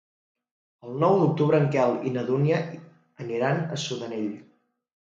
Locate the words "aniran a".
3.27-3.83